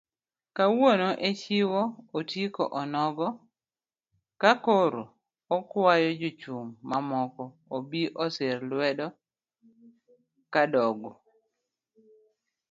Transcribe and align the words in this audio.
Kawuono 0.55 1.09
echiwo 1.29 1.81
otiko 2.19 2.63
onogo 2.81 3.27
kakoro 4.41 5.03
okwayo 5.55 6.09
jochung' 6.19 6.71
mamoko 6.89 7.43
obi 7.75 8.01
osir 8.23 8.57
lwedo 8.69 9.07
Kadogo. 10.53 11.11